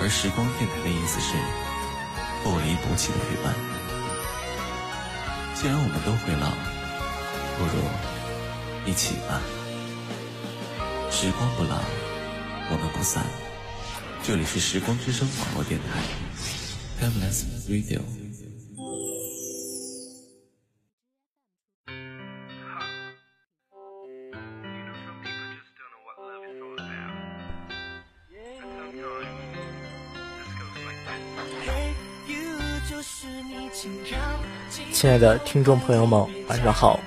[0.00, 1.34] 而时光电台的意思是
[2.44, 3.54] 不离不弃的陪伴。
[5.54, 6.52] 既然我们都会老，
[7.58, 7.82] 不如
[8.86, 9.42] 一起吧。
[11.10, 11.80] 时光不老，
[12.70, 13.24] 我们不散。
[14.22, 16.00] 这里是时光之声网络电台
[17.00, 18.27] ，Timeless Radio。
[35.00, 36.98] 亲爱的听众朋友们，晚上好，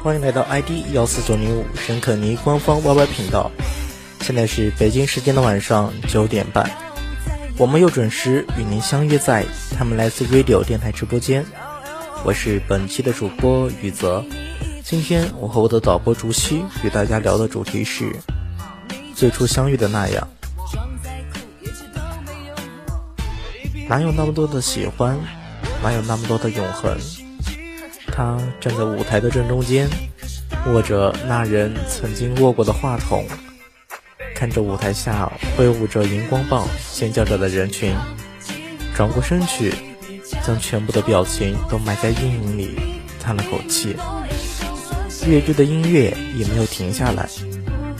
[0.00, 3.50] 欢迎来到 ID 幺四九零五沈肯尼官方 YY 频道。
[4.20, 6.70] 现在是北京时间的晚上九点半，
[7.58, 9.44] 我们又准时与您相约在
[9.76, 11.44] 他们来自 Radio 电台直播间。
[12.22, 14.24] 我是本期的主播雨泽，
[14.84, 18.14] 今天我和我的导播竹溪与大家聊的主题是
[19.16, 20.28] 最初相遇的那样，
[23.88, 25.18] 哪有那么多的喜欢？
[25.82, 26.96] 哪有那么多的永恒？
[28.12, 29.88] 他站在舞台的正中间，
[30.66, 33.24] 握着那人曾经握过的话筒，
[34.34, 37.94] 看着舞台下挥舞着荧光棒、尖叫着的人群，
[38.94, 39.72] 转过身去，
[40.44, 42.78] 将全部的表情都埋在阴影里，
[43.22, 43.96] 叹了口气。
[45.26, 47.28] 乐队的音乐也没有停下来，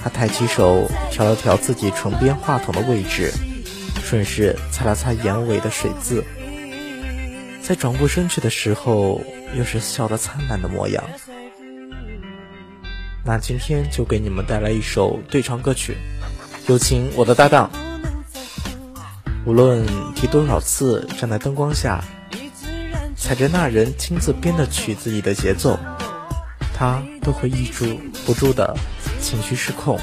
[0.03, 3.33] 他抬起手调了调自己唇边话筒的位置，
[4.03, 6.23] 顺势擦了擦眼尾的水渍。
[7.71, 9.21] 在转过身去的时候，
[9.57, 11.05] 又是笑得灿烂的模样。
[13.25, 15.97] 那今天就给你们带来一首对唱歌曲，
[16.67, 17.71] 有请我的搭档。
[19.47, 19.87] 无论
[20.17, 22.03] 提多少次站在灯光下，
[23.17, 25.79] 踩着那人亲自编的曲子里的节奏，
[26.75, 28.77] 他都会抑制不住的
[29.21, 29.97] 情绪失控。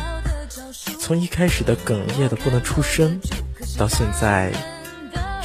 [1.02, 3.20] 从一开始的哽咽的不能出声，
[3.78, 4.54] 到现在。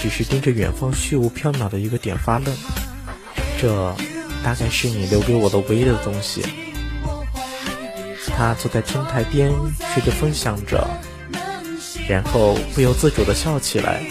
[0.02, 2.52] 只是盯着远方虚无缥缈的一个点发愣，
[3.56, 3.94] 这
[4.42, 6.42] 大概是你留给我的唯一的东西。
[8.26, 9.52] 他坐在天台边，
[9.94, 10.84] 吹着风想着，
[12.08, 14.02] 然后不由自主地笑起来，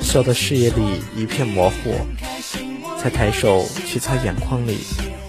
[0.00, 2.06] 笑的视野里一片模糊，
[3.02, 4.78] 才抬手去擦眼眶里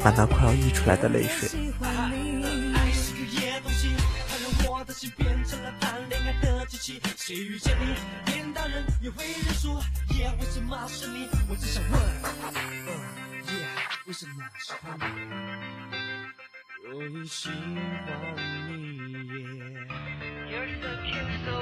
[0.03, 1.49] 把那快要溢出来的泪水。
[10.87, 11.93] 是你，我只想问，
[14.07, 15.03] 为什么喜欢你？
[16.87, 17.55] 我也喜欢
[18.67, 18.71] 你。
[20.51, 20.67] You're
[21.45, 21.55] so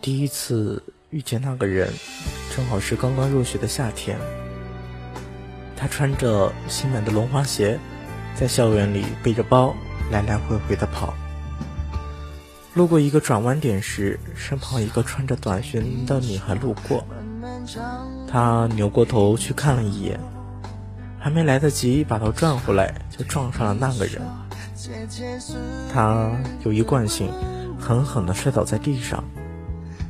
[0.00, 0.80] 第一次
[1.10, 1.92] 遇见那个人，
[2.54, 4.16] 正好是刚刚入学的夏天。
[5.76, 7.78] 他穿着新买的龙花鞋，
[8.36, 9.74] 在校园里背着包
[10.12, 11.12] 来来回回的跑。
[12.74, 17.04] 路过一个转弯点时，身旁一个穿着短裙的女孩路过，
[18.36, 20.20] 他扭过头去看了一眼，
[21.18, 24.20] 还没来得及把头转回来，就撞上了那个人。
[25.90, 26.30] 他
[26.62, 27.30] 有一惯性，
[27.80, 29.24] 狠狠地摔倒在地上。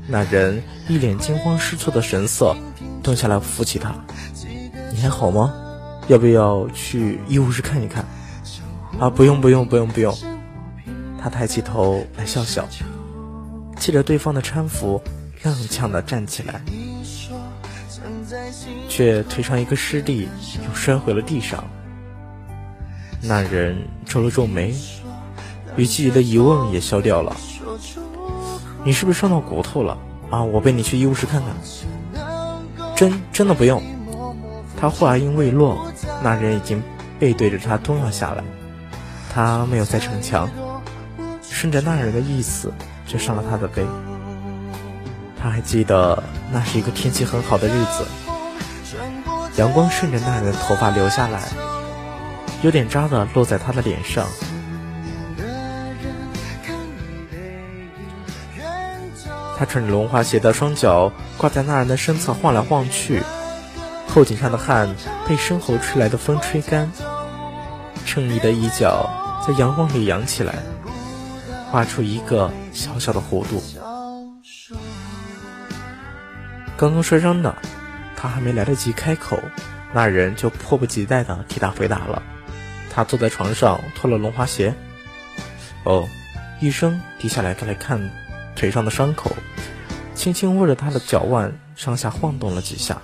[0.09, 2.53] 那人一脸惊慌失措的神色，
[3.01, 3.95] 蹲下来扶起他
[4.91, 5.55] ：“你还好吗？
[6.09, 8.05] 要不要去医务室看一看
[8.99, 10.13] ？”“啊，不用，不用，不用，不用。”
[11.17, 12.67] 他抬起头来笑笑，
[13.79, 15.01] 借着对方的搀扶，
[15.41, 16.61] 踉跄地站起来，
[18.89, 20.29] 却腿上一个湿地，
[20.67, 21.65] 又摔回了地上。
[23.23, 24.75] 那人皱了皱眉，
[25.77, 27.37] 语气里的疑问也消掉了
[28.85, 29.99] ：“你是不是伤到骨头了？
[30.31, 31.51] 啊，我背你去医务室看看。
[32.95, 33.83] ”“真真的不用。”
[34.79, 35.91] 他话音未落，
[36.23, 36.83] 那人已经
[37.19, 38.45] 背对着他蹲了下来。
[39.33, 40.49] 他没有再逞强。
[41.43, 42.71] 顺着那人的意思，
[43.07, 43.83] 就上了他的背。
[45.41, 46.23] 他还记得
[46.53, 48.05] 那是一个天气很好的日子，
[49.57, 51.49] 阳光顺着那人的头发流下来，
[52.63, 54.27] 有点渣的落在他的脸上。
[59.59, 63.23] 他穿着龙花鞋的双脚挂在那人的身侧晃来晃去，
[64.07, 64.95] 后颈上的汗
[65.27, 66.93] 被身后吹来的风吹干，
[68.05, 69.09] 衬衣的衣角
[69.47, 70.57] 在阳光里扬起来。
[71.71, 73.63] 画出一个小小的弧度。
[76.77, 77.57] 刚刚摔伤的，
[78.17, 79.39] 他还没来得及开口，
[79.93, 82.23] 那人就迫不及待的替他回答了。
[82.93, 84.75] 他坐在床上脱了轮滑鞋。
[85.85, 86.09] 哦，
[86.61, 88.11] 医生低下来来看
[88.57, 89.31] 腿上的伤口，
[90.15, 93.01] 轻轻握着他的脚腕上下晃动了几下。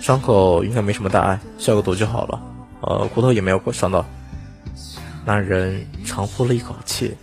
[0.00, 2.42] 伤口应该没什么大碍，消个毒就好了。
[2.82, 4.04] 呃，骨头也没有伤到。
[5.24, 7.16] 那人长呼了一口气。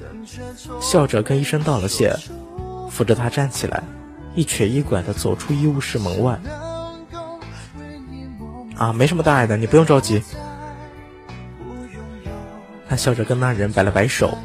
[0.81, 2.13] 笑着跟医生道了谢，
[2.89, 3.81] 扶着他站起来，
[4.35, 6.37] 一瘸一拐地走出医务室门外。
[8.77, 10.23] 啊，没什么大碍的，你不用着急。
[12.87, 14.37] 他笑着跟那人摆了摆手。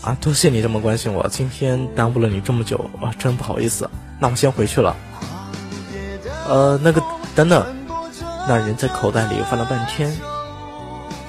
[0.00, 3.88] 啊，多谢你这么关心我，今天耽误了你这么久，啊，真不好意思。
[4.18, 4.96] 那我先回去了。
[6.48, 7.02] 呃，那个，
[7.34, 7.64] 等等。
[8.48, 10.16] 那人在口袋里翻了半天，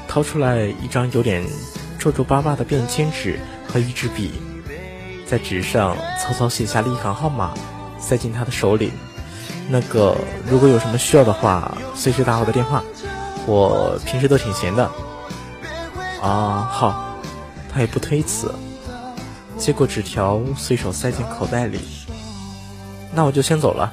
[0.07, 1.43] 掏出来一张有点。
[1.99, 4.33] 皱皱巴巴的便签纸和一支笔，
[5.25, 7.53] 在纸上草草写下了一行号码，
[7.97, 8.91] 塞进他的手里。
[9.69, 10.15] 那个，
[10.49, 12.83] 如果有什么需要的话，随时打我的电话。
[13.45, 14.89] 我平时都挺闲的。
[16.21, 17.09] 啊，好。
[17.75, 18.53] 他也不推辞，
[19.57, 21.79] 接过纸条，随手塞进口袋里。
[23.11, 23.91] 那我就先走了。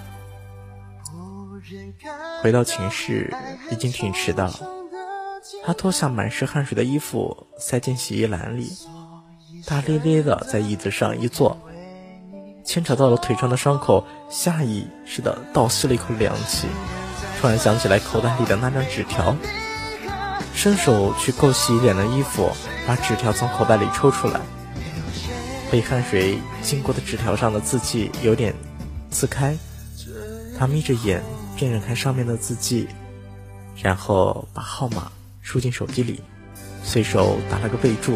[2.43, 3.35] 回到寝室，
[3.71, 4.53] 已经挺迟的了。
[5.65, 8.71] 他脱下满是汗水的衣服，塞进洗衣篮里，
[9.67, 11.57] 大咧咧的在椅子上一坐，
[12.65, 16.67] 牵扯到了腿上的伤口，下意识的倒吸了一口凉气。
[17.41, 19.35] 突然想起来口袋里的那张纸条，
[20.55, 22.51] 伸手去够洗脸的衣服，
[22.87, 24.41] 把纸条从口袋里抽出来。
[25.71, 28.55] 被汗水浸过的纸条上的字迹有点
[29.11, 29.57] 刺开，
[30.59, 31.23] 他眯着眼
[31.57, 32.89] 辨认开上面的字迹，
[33.83, 35.11] 然后把号码。
[35.43, 36.21] 输进手机里，
[36.85, 38.15] 随手打了个备注。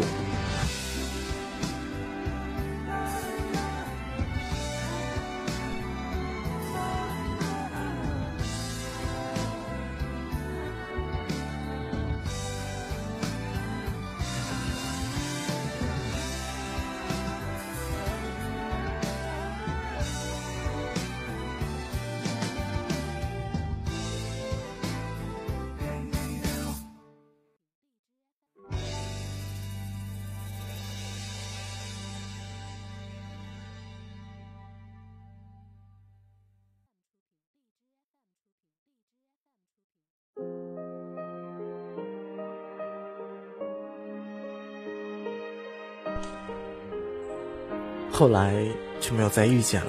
[48.17, 48.65] 后来
[49.01, 49.87] 就没有再遇见了，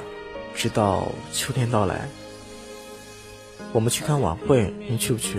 [0.52, 2.08] 直到秋天到来，
[3.72, 5.38] 我们去看晚会，你去不去？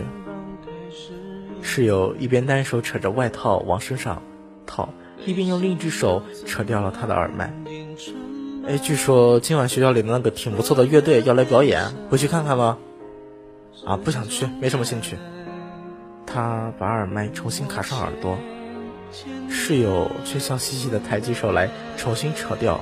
[1.62, 4.24] 室友一边单手扯着外套往身上
[4.66, 4.88] 套，
[5.26, 7.54] 一边用另一只手扯掉了他的耳麦。
[8.66, 12.78] 哎，据说今晚学校里的那个挺不错的乐队要来表演，回去看看吗？
[13.86, 15.18] 啊，不想去，没什么兴趣。
[16.26, 18.38] 他把耳麦重新卡上耳朵。
[19.68, 22.80] 室友却笑嘻嘻的抬起手来，重新扯掉。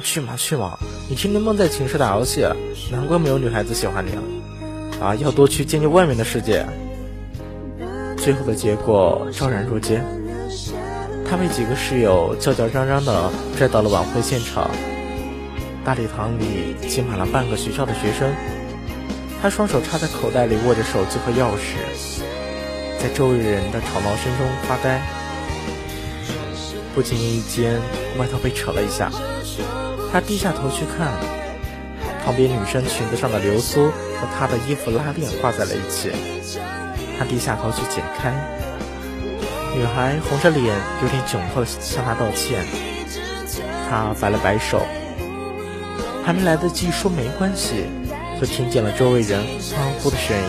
[0.00, 0.78] 去嘛去嘛，
[1.10, 2.46] 你天天闷在寝室打游戏，
[2.92, 4.22] 难怪没有女孩子喜欢你啊！
[5.08, 6.64] 啊，要多去见见外面的世界。
[8.16, 10.00] 最后的结果昭然若揭，
[11.28, 14.70] 他被几个室友叫叫嚷嚷的拽到了晚会现场。
[15.84, 18.32] 大礼堂里挤满了半个学校的学生，
[19.42, 22.22] 他双手插在口袋里，握着手机和钥匙，
[23.02, 25.02] 在周围人的吵闹声中发呆。
[26.98, 27.80] 不经意间，
[28.18, 29.08] 外套被扯了一下，
[30.10, 31.12] 他低下头去看，
[32.24, 36.10] 旁边女生裙子上的流苏和他的衣服拉链挂在了一起。
[37.16, 38.34] 他低下头去剪开，
[39.76, 42.64] 女孩红着脸，有点窘迫地向他道歉。
[43.88, 44.82] 他摆了摆手，
[46.24, 47.84] 还没来得及说没关系，
[48.40, 49.40] 就听见了周围人
[49.76, 50.44] 欢呼的声音。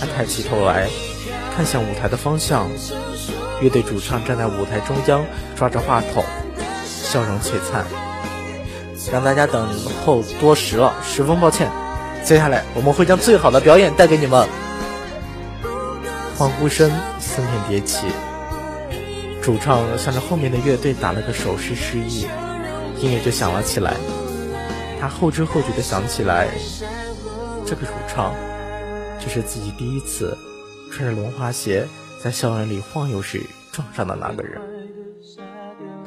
[0.00, 0.88] 他抬起头来，
[1.54, 2.68] 看向舞台的方向，
[3.62, 5.24] 乐队主唱站在舞台中央，
[5.56, 6.24] 抓着话筒，
[6.84, 7.86] 笑容璀璨。
[9.12, 9.68] 让大家等
[10.04, 11.70] 候多时了，十分抱歉。
[12.24, 14.48] 接下来我们会将最好的表演带给你们。
[16.36, 16.90] 欢呼声
[17.20, 18.06] 森田叠起，
[19.40, 22.26] 主唱向着后面的乐队打了个手势示意，
[22.98, 23.94] 音乐就响了起来。
[25.00, 26.48] 他后知后觉的想起来，
[27.64, 28.34] 这个主唱
[29.20, 30.36] 就是自己第一次
[30.92, 31.86] 穿着轮滑鞋
[32.22, 33.40] 在校园里晃悠时
[33.72, 34.60] 撞上的那个人。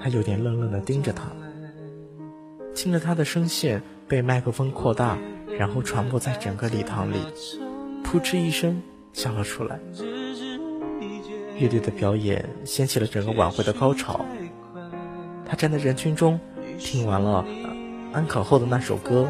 [0.01, 1.23] 他有点愣愣的盯着他，
[2.73, 5.17] 听着他的声线被麦克风扩大。
[5.57, 7.15] 然后传播在整个礼堂里，
[8.03, 8.81] 扑哧一声
[9.13, 9.79] 笑了出来。
[11.57, 14.25] 乐队的表演掀起了整个晚会的高潮。
[15.45, 16.37] 他站在人群中，
[16.77, 17.45] 听完了
[18.11, 19.29] 安可后的那首歌，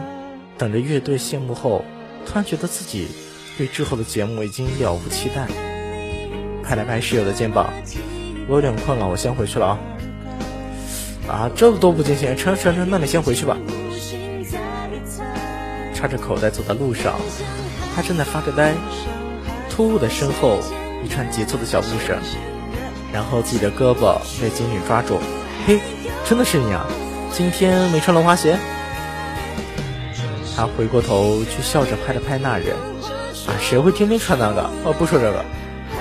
[0.58, 1.86] 等着乐队谢幕后，
[2.26, 3.08] 突然觉得自己
[3.56, 5.75] 对之后的节目已经了无期待。
[6.68, 7.72] 拍了拍室友的肩膀，
[8.48, 9.80] 我有点困了，我先回去了啊。
[11.28, 13.56] 啊，这都不惊险，成成成，那你先回去吧。
[15.94, 17.16] 插着口袋走在路上，
[17.96, 18.74] 他正在发着呆。
[19.70, 20.60] 突兀的身后
[21.04, 22.18] 一串急促的脚步声，
[23.12, 25.20] 然后自己的胳膊被金女抓住。
[25.68, 25.80] 嘿，
[26.24, 26.86] 真的是你啊！
[27.32, 28.58] 今天没穿轮滑鞋。
[30.56, 32.76] 他回过头去笑着拍了拍那人。
[33.48, 34.62] 啊，谁会天天穿那个？
[34.84, 35.46] 哦，不说这个。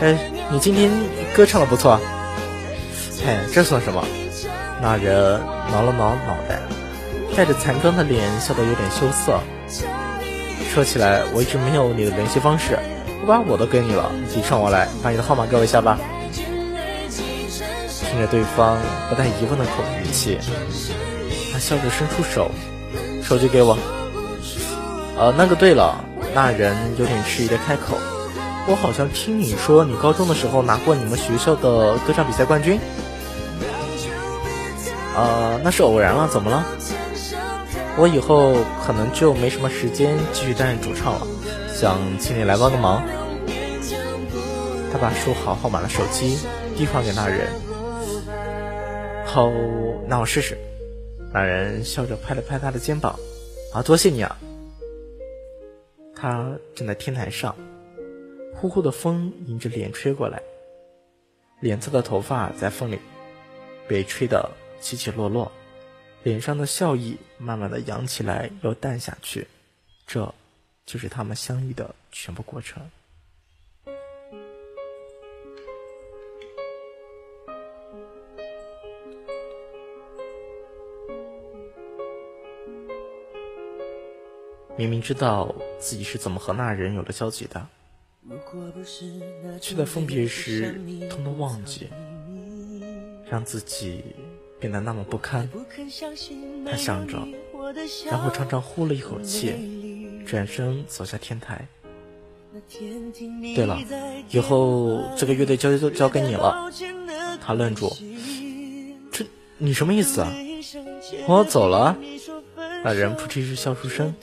[0.01, 0.19] 哎，
[0.51, 0.91] 你今天
[1.35, 1.99] 歌唱的不错。
[3.25, 4.05] 嘿，这算什么？
[4.83, 5.41] 那人
[5.73, 6.61] 挠了挠脑袋，
[7.37, 9.41] 带着残妆的脸笑得有点羞涩。
[10.73, 12.79] 说起来，我一直没有你的联系方式，
[13.23, 15.99] 我把我都给你了，你上我来，把你的号码给我一下吧。
[18.11, 20.39] 听着对方不带疑问的口语气，
[21.53, 22.51] 他笑着伸出手，
[23.23, 23.79] 手机给我。
[25.17, 27.97] 呃，那个对了，那人有点迟疑的开口，
[28.67, 32.81] 我好像听你说你高中的时候拿过你们学校的歌唱比赛冠军。
[35.17, 36.65] 呃，那是偶然了，怎么了？
[37.97, 38.55] 我以后
[38.85, 41.27] 可能就没什么时间继续担任主唱了，
[41.73, 43.03] 想请你来帮个忙。
[44.91, 46.39] 他把输好号码的手机
[46.77, 47.47] 递还给那人。
[49.27, 49.51] 好，
[50.09, 50.59] 那我试试。
[51.33, 53.15] 那人笑着拍了拍他的肩膀，
[53.73, 54.37] 啊，多谢你啊。
[56.17, 57.55] 他站在天台上，
[58.55, 60.43] 呼呼的风迎着脸吹过来，
[61.61, 62.99] 脸侧的头发在风里
[63.87, 65.53] 被吹得起起落落。
[66.23, 69.47] 脸上的笑意慢慢的扬起来，又淡下去，
[70.07, 70.35] 这，
[70.87, 72.83] 就是他们相遇的全部过程。
[84.77, 87.67] 明明知道自己是怎么和那人有了交集的，
[89.61, 91.89] 却在分别时通通忘记，
[93.31, 94.03] 让自己。
[94.61, 95.47] 变得那么不堪，
[96.65, 97.19] 他想着，
[98.07, 99.53] 然后长长呼了一口气，
[100.25, 101.69] 转身走下天台。
[103.55, 103.79] 对了，
[104.31, 106.73] 以后这个乐队交交交给你了。
[107.43, 107.95] 他愣住，
[109.13, 109.27] 这
[109.59, 110.33] 你什么意思啊？
[111.29, 111.95] 我要走了？
[112.83, 114.15] 那人扑哧一笑出声。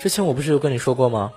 [0.00, 1.32] 之前我不是有跟你说过吗？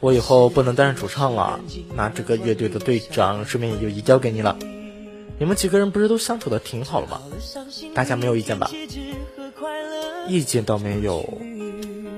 [0.00, 1.60] 我以后不能担任主唱了，
[1.94, 4.56] 那这个乐队的队长顺便也就移交给你了。
[5.38, 7.20] 你们几个人不是都相处的挺好了吗？
[7.94, 8.70] 大家没有意见吧？
[10.28, 11.22] 意见倒没有。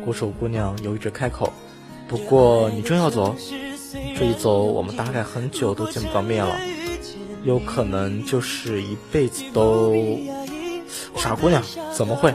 [0.05, 1.53] 鼓手姑娘犹豫着开口
[2.09, 3.35] ：“不过你真要走？
[4.17, 6.59] 这一走，我们大概很久都见不到面了，
[7.45, 9.95] 有可能就是一辈子都……
[11.17, 11.63] 傻姑娘，
[11.93, 12.33] 怎么会？”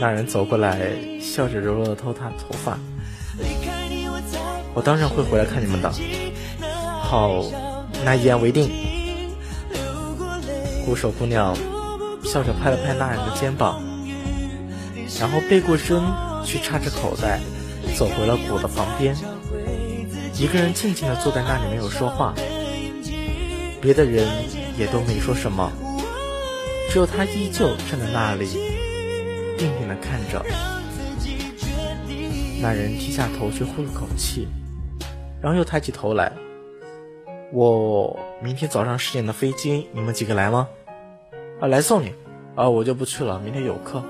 [0.00, 2.78] 那人走过来，笑着揉了揉她头发
[4.74, 5.92] ：“我当然会回来看你们的。
[7.02, 7.44] 好，
[8.04, 8.70] 那一言为定。”
[10.84, 11.56] 鼓手姑娘
[12.24, 13.80] 笑着拍了拍那人的肩膀，
[15.20, 16.02] 然后背过身
[16.44, 17.40] 去插着口袋，
[17.96, 19.16] 走回了鼓的旁边，
[20.36, 22.34] 一个人静静的坐在那里没有说话，
[23.80, 24.26] 别的人
[24.76, 25.70] 也都没说什么，
[26.90, 28.48] 只有他依旧站在那里，
[29.56, 30.44] 定定的看着。
[32.62, 34.46] 那人低下头去呼了口气，
[35.40, 36.32] 然后又抬起头来。
[37.52, 40.68] 我明天早上十点的飞机，你们几个来吗？
[41.60, 42.14] 啊，来送你。
[42.54, 44.00] 啊，我就不去了，明天有课。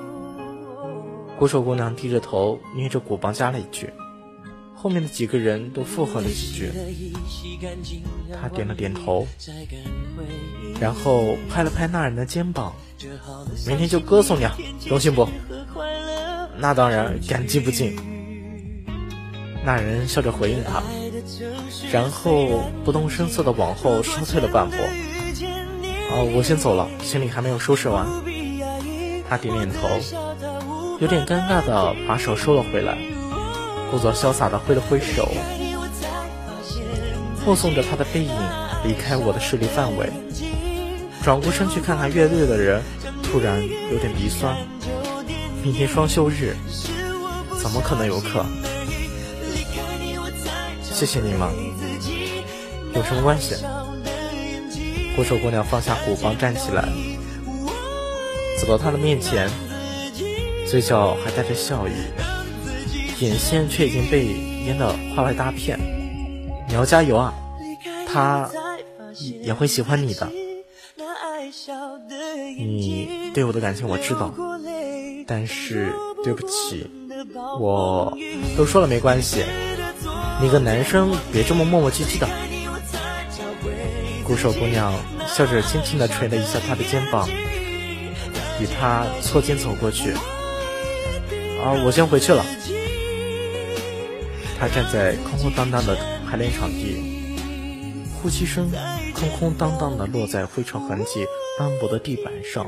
[1.39, 3.89] 鼓手姑娘低着头捏着鼓棒，加了一句。
[4.75, 6.71] 后面的几个人都附和了几句。
[8.39, 9.27] 他点了点头，
[10.79, 12.75] 然后拍了拍那人的肩膀。
[13.67, 14.55] 明天就歌送你，啊，
[14.87, 15.27] 荣幸不？
[16.59, 17.97] 那当然，感激不尽。
[19.65, 20.83] 那人笑着回应他。
[21.91, 24.77] 然后不动声色的往后稍退了半步。
[26.11, 28.07] 哦，我先走了，行李还没有收拾完。
[29.29, 29.89] 他点点头，
[31.01, 32.99] 有点尴尬的把手收了回来，
[33.91, 35.29] 故作潇洒的挥了挥手，
[37.47, 38.35] 目送着他的背影
[38.85, 40.13] 离开我的视力范围。
[41.23, 42.83] 转过身去看看乐队的人，
[43.23, 44.55] 突然有点鼻酸。
[45.63, 46.57] 明天双休日，
[47.63, 48.45] 怎么可能有课？
[50.93, 51.49] 谢谢你们，
[52.95, 53.57] 有什么关系？
[55.17, 56.89] 鼓手姑娘放下鼓棒，站起来，
[58.61, 59.51] 走到他的面前，
[60.69, 61.93] 嘴角还带着笑意，
[63.21, 64.27] 眼线却已经被
[64.67, 65.79] 淹得花外大片。
[66.69, 67.35] 你要加油啊，
[68.07, 68.49] 他
[69.43, 70.31] 也会喜欢你的。
[72.57, 74.33] 你对我的感情我知道，
[75.27, 76.87] 但是对不起，
[77.59, 78.17] 我
[78.57, 79.43] 都说了没关系。
[80.43, 82.29] 你个男生别这么磨磨唧唧的。
[84.25, 84.93] 鼓手姑娘
[85.29, 87.29] 笑着轻轻地捶了一下他的肩膀，
[88.61, 90.11] 与他错肩走过去。
[91.63, 92.45] 啊，我先回去了。
[94.59, 95.97] 他站在空空荡荡的
[96.29, 97.37] 排练场地，
[98.21, 98.69] 呼吸声
[99.15, 101.25] 空空荡荡的落在灰尘痕迹
[101.57, 102.67] 斑驳的地板上。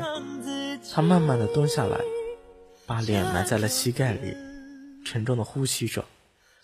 [0.93, 1.99] 他慢慢的蹲下来，
[2.87, 4.37] 把脸埋在了膝盖里，
[5.05, 6.05] 沉重的呼吸着。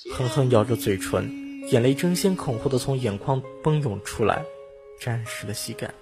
[0.09, 1.31] 狠狠咬着嘴唇，
[1.71, 4.43] 眼泪争先恐后的从眼眶奔涌出来，
[4.99, 5.93] 沾湿了膝盖。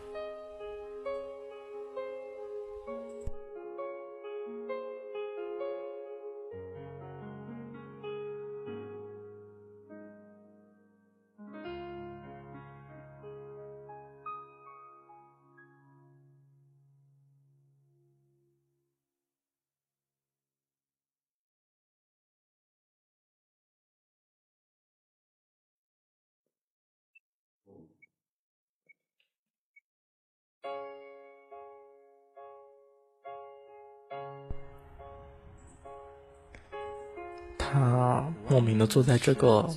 [38.49, 39.69] 莫名的坐在这个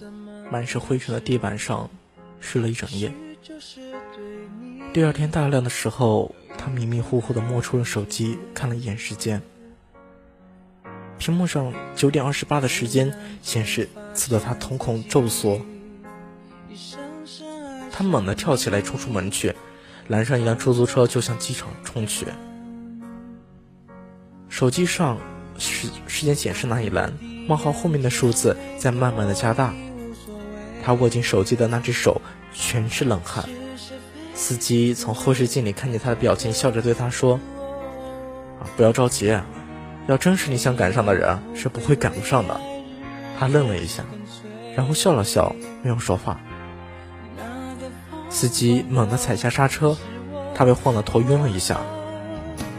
[0.51, 1.89] 满是灰尘的地板上，
[2.39, 3.11] 睡了一整夜。
[4.93, 9.41] 第二天大亮的时候，他迷迷糊糊的摸出了手机，看了一眼时间，
[11.17, 15.61] 屏幕上九点二十八的时间显示，刺得他瞳孔骤缩。
[17.91, 19.55] 他猛地跳起来，冲出门去，
[20.07, 22.25] 拦上一辆出租车，就向机场冲去。
[24.49, 25.17] 手机上
[25.57, 27.13] 时时间显示那一栏。
[27.51, 29.73] 冒号后面的数字在慢慢的加大，
[30.81, 32.21] 他握紧手机的那只手
[32.53, 33.43] 全是冷汗。
[34.33, 37.37] 司机从后视镜里看见他的表情，笑着对他说
[38.57, 39.37] ：“啊，不要着急，
[40.07, 42.57] 要真是你想赶上的人，是不会赶不上的。”
[43.37, 44.01] 他愣了一下，
[44.73, 46.39] 然后笑了笑，没有说话。
[48.29, 49.97] 司机猛地踩下刹车，
[50.55, 51.81] 他被晃得头晕了一下。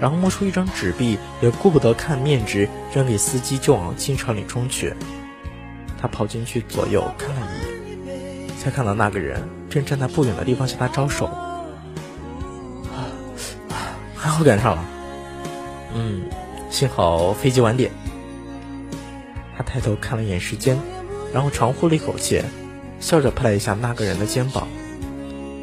[0.03, 4.93] 然后摸出一张纸币，也顾不得看面值，扔给司机就往清场里冲去。
[5.97, 11.27] 他跑进去，左右看了一眼，才看到那个人正站在不远的地方向他招手。
[11.27, 13.07] 啊，
[14.17, 14.85] 还好赶上了。
[15.95, 16.23] 嗯，
[16.69, 17.89] 幸好飞机晚点。
[19.57, 20.77] 他抬头看了一眼时间，
[21.33, 22.43] 然后长呼了一口气，
[22.99, 24.67] 笑着拍了一下那个人的肩膀：“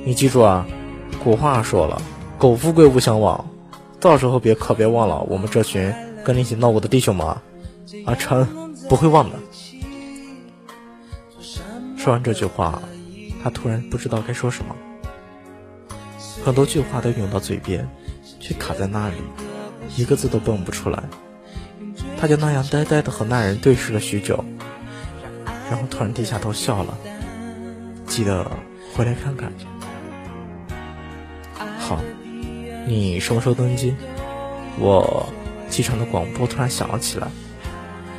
[0.06, 0.66] 你记住啊，
[1.22, 2.02] 古话说了，
[2.38, 3.46] 苟富贵勿相忘。”
[4.00, 7.42] 到时候别可别忘了我们这群跟你一起闹过的弟兄们啊！
[8.06, 9.36] 阿成不会忘的。
[11.98, 12.82] 说完这句话，
[13.44, 14.76] 他突然不知道该说什么，
[16.46, 17.88] 很多句话都涌到嘴边，
[18.40, 19.16] 却卡在那里，
[19.98, 21.04] 一个字都蹦不出来。
[22.18, 24.44] 他就那样呆呆的和那人对视了许久，
[25.70, 26.98] 然后突然低下头笑了。
[28.06, 28.50] 记得
[28.96, 29.52] 回来看看。
[32.90, 33.96] 你什么时候登机？
[34.80, 35.32] 我
[35.70, 37.28] 机场的广播突然响了起来。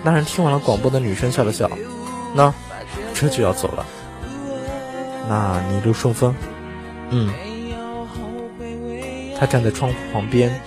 [0.05, 1.69] 那人听完了广播的女生笑了笑，
[2.37, 2.55] 那
[3.13, 3.85] 这就要走了。
[5.29, 6.33] 那你一路顺风。
[7.11, 7.33] 嗯。
[9.37, 10.61] 他站在窗户旁边，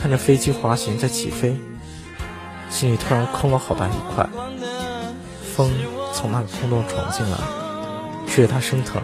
[0.00, 1.54] 看着飞机滑行在起飞，
[2.70, 4.26] 心里突然空了好大一块。
[5.54, 5.70] 风
[6.14, 7.36] 从那个空洞闯进来，
[8.26, 9.02] 吹得他生疼，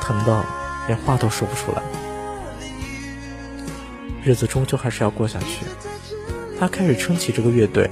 [0.00, 0.42] 疼到
[0.88, 1.80] 连话都说不出来。
[4.22, 5.64] 日子终究还是要过下去。
[6.58, 7.90] 他开始撑起这个乐队，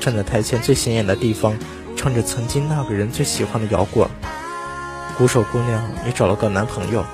[0.00, 1.58] 站在台前最显眼的地方，
[1.96, 4.08] 唱着曾经那个人最喜欢的摇滚。
[5.16, 7.04] 鼓手姑娘也找了个男朋友。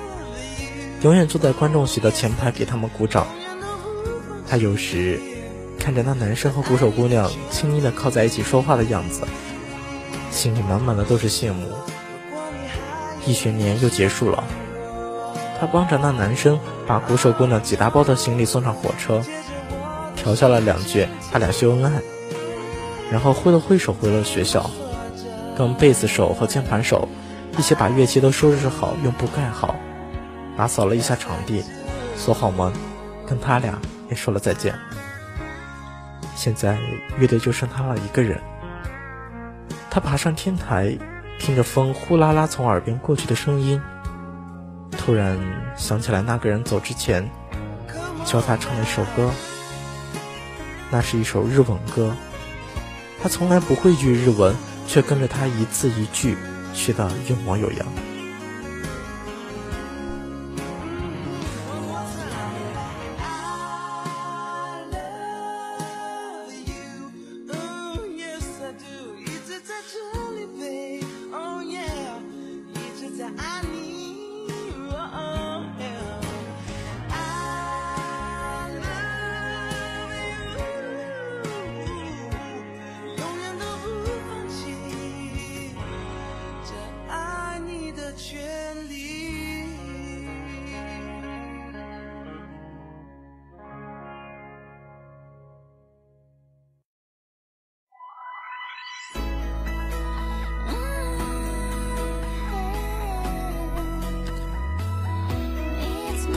[1.01, 3.27] 永远坐在观众席的前排给他们鼓掌。
[4.47, 5.19] 他有时
[5.79, 9.21] 看着那男生和鼓手姑娘亲昵的靠在一起说话的样子，
[10.31, 11.67] 心里满满的都是羡慕。
[13.25, 14.43] 一学年又结束了，
[15.67, 19.21] 帮着那男生把鼓手姑娘几大包的行李送上火车，
[20.15, 22.01] 调笑了两句，他俩秀恩爱，
[23.11, 24.69] 然后挥了挥手回了学校，
[25.57, 27.07] 跟贝斯手和键盘手
[27.57, 29.75] 一起把乐器都收拾好，用布盖好。
[30.57, 31.63] 打扫了一下场地，
[32.15, 32.71] 锁好门，
[33.27, 33.77] 跟他俩
[34.09, 34.73] 也说了再见。
[36.35, 36.77] 现在
[37.17, 38.39] 乐队就剩他了一个人。
[39.89, 40.97] 他爬上天台，
[41.39, 43.81] 听着风呼啦啦从耳边过去的声音，
[45.05, 45.37] 突然
[45.77, 47.29] 想起来那个人走之前
[48.25, 49.29] 教他唱的一首歌。
[50.89, 52.11] 那是一首日文歌，
[53.21, 54.55] 他从来不会句日文，
[54.87, 56.35] 却跟着他一字一句
[56.73, 57.85] 学得有模有样。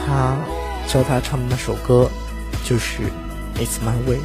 [0.09, 0.35] 他
[0.87, 2.09] 教他唱的那首歌，
[2.65, 3.03] 就是
[3.55, 4.17] 《It's My Way》。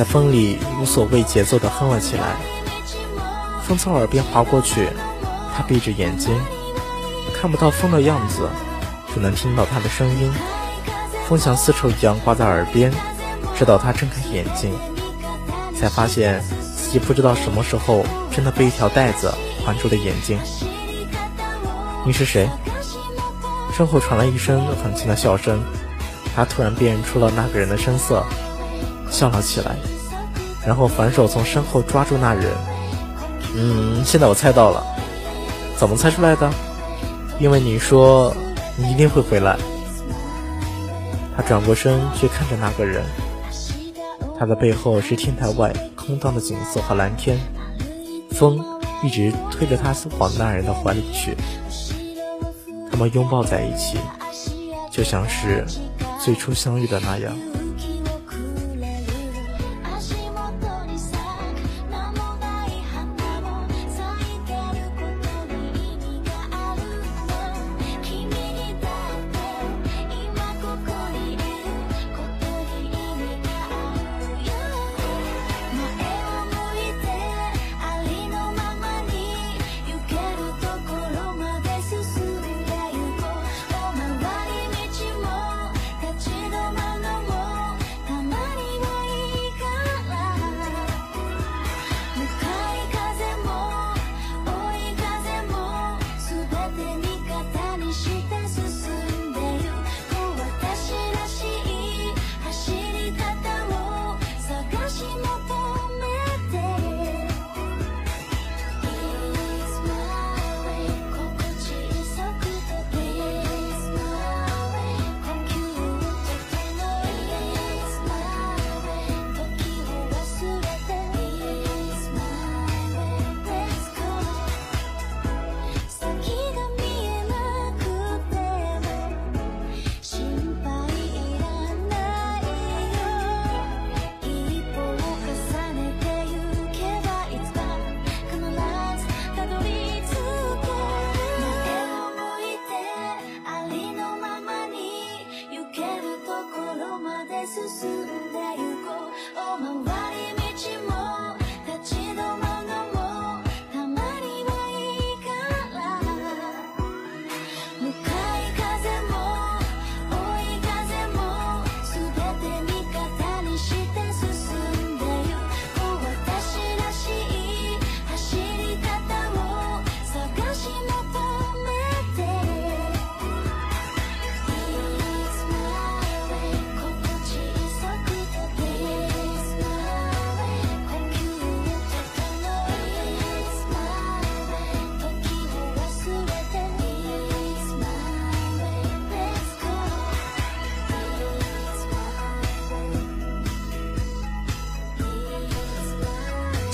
[0.00, 2.34] 在风里无所谓节奏地哼了起来，
[3.62, 4.88] 风从耳边划过去，
[5.54, 6.34] 他闭着眼睛，
[7.38, 8.48] 看不到风的样子，
[9.12, 10.32] 只能听到他的声音。
[11.28, 12.90] 风像丝绸一样挂在耳边，
[13.54, 14.72] 直到他睁开眼睛，
[15.78, 16.42] 才发现
[16.74, 19.30] 自己不知道什么时候真的被一条带子
[19.62, 20.38] 环住了眼睛。
[22.06, 22.48] 你是谁？
[23.76, 25.62] 身后传来一声很轻的笑声，
[26.34, 28.24] 他突然辨认出了那个人的声色。
[29.20, 29.76] 笑了起来，
[30.66, 32.50] 然后反手从身后抓住那人。
[33.54, 34.82] 嗯，现在我猜到了，
[35.76, 36.50] 怎么猜出来的？
[37.38, 38.34] 因为你说
[38.78, 39.58] 你一定会回来。
[41.36, 43.04] 他转过身去看着那个人，
[44.38, 47.38] 他的背后是天台外空荡的景色和蓝天，
[48.30, 48.58] 风
[49.02, 51.36] 一直推着他往那人的怀里去。
[52.90, 53.98] 他们拥抱在一起，
[54.90, 55.66] 就像是
[56.18, 57.36] 最初相遇的那样。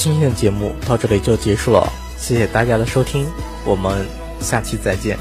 [0.07, 3.27] 今天的节目到这里就结束了，谢谢大家的收听，
[3.65, 4.07] 我们
[4.39, 5.19] 下期再见。